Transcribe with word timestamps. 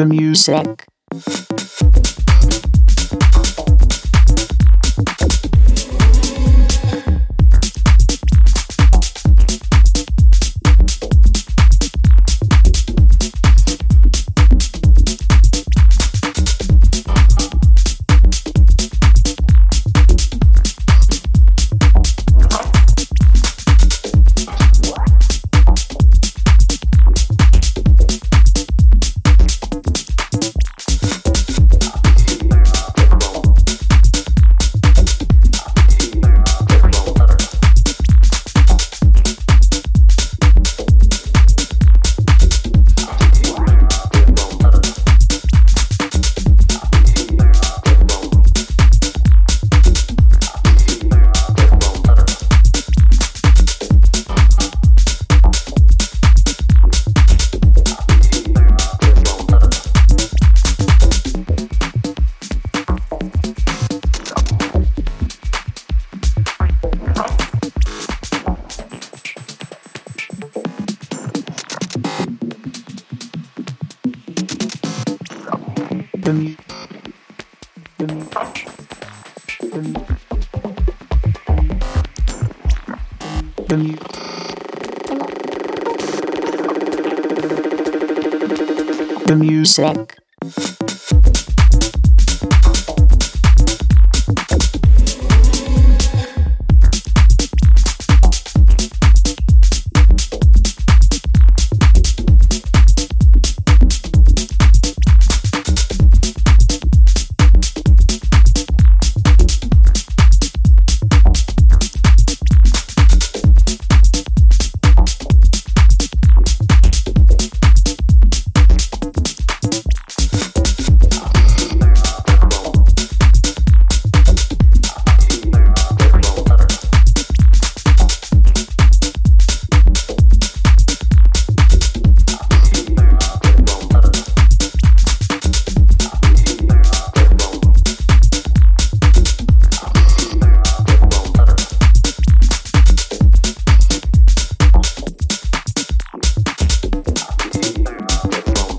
The 0.00 0.06
music. 0.06 0.86
The 76.22 76.32
mu- 76.32 76.56
the 77.98 78.06
mu- 78.06 78.24
the 79.70 79.80
mu- 79.82 80.06
the 83.68 83.76
mu- 83.76 83.96
the 89.26 89.36
music. 89.36 90.16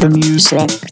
The 0.00 0.08
music. 0.08 0.89